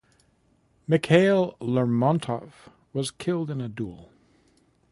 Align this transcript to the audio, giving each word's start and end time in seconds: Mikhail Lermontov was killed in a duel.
Mikhail 0.87 1.55
Lermontov 1.61 2.71
was 2.91 3.11
killed 3.11 3.51
in 3.51 3.61
a 3.61 3.69
duel. 3.69 4.09